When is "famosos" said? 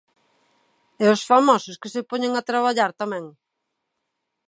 1.31-1.79